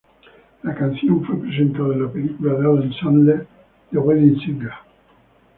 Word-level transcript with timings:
La 0.63 0.73
canción 0.73 1.23
fue 1.25 1.39
presentada 1.41 1.93
en 1.93 2.01
la 2.07 2.11
película 2.11 2.55
de 2.55 2.61
Adam 2.65 2.91
Sandler 2.99 3.47
The 3.91 3.99
Wedding 3.99 4.39
Singer. 4.41 4.71